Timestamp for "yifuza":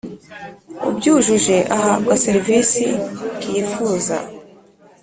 3.51-4.15